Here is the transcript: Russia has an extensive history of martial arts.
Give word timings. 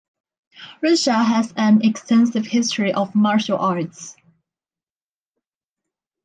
Russia 0.81 1.13
has 1.13 1.53
an 1.57 1.83
extensive 1.85 2.47
history 2.47 2.91
of 2.91 3.13
martial 3.13 3.59
arts. 3.59 4.15